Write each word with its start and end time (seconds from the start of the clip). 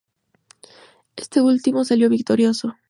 Este 1.15 1.41
último 1.41 1.85
salió 1.85 2.09
victorioso. 2.09 2.73